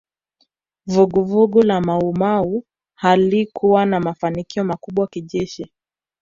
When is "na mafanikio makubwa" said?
3.85-5.07